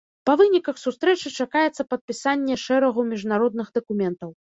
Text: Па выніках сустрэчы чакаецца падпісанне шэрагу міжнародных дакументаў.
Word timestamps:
Па 0.27 0.33
выніках 0.39 0.77
сустрэчы 0.83 1.31
чакаецца 1.43 1.85
падпісанне 1.91 2.57
шэрагу 2.63 3.05
міжнародных 3.11 3.67
дакументаў. 3.77 4.33